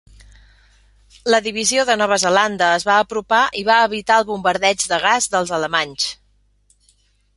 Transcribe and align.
La 1.33 1.39
divisió 1.47 1.83
de 1.89 1.97
Nova 2.03 2.17
Zelanda 2.23 2.69
es 2.79 2.87
va 2.91 2.97
apropar 3.03 3.43
i 3.61 3.63
va 3.69 3.77
evitar 3.91 4.17
el 4.23 4.27
bombardeig 4.33 4.87
de 4.95 5.01
gas 5.07 5.29
dels 5.37 5.57
alemanys. 5.59 6.09